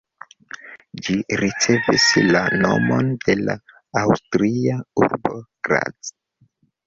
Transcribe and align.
Ĝi 1.07 1.15
ricevis 1.41 2.05
la 2.29 2.41
nomon 2.63 3.11
de 3.27 3.35
la 3.49 3.55
aŭstria 4.03 4.79
urbo 5.03 5.35
Graz. 5.69 6.11